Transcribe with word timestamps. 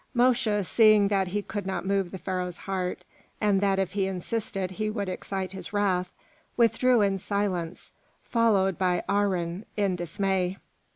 Mosche, 0.15 0.63
seeing 0.65 1.09
that 1.09 1.27
he 1.27 1.43
could 1.43 1.67
not 1.67 1.85
move 1.85 2.09
the 2.09 2.17
Pharaoh's 2.17 2.57
heart, 2.57 3.03
and 3.39 3.61
that 3.61 3.77
if 3.77 3.91
he 3.93 4.07
insisted 4.07 4.71
he 4.71 4.89
would 4.89 5.07
excite 5.07 5.51
his 5.51 5.73
wrath, 5.73 6.11
withdrew 6.57 7.01
in 7.01 7.19
silence, 7.19 7.91
followed 8.23 8.79
by 8.79 9.03
Aharon 9.07 9.63
in 9.77 9.95
dismay. 9.95 10.57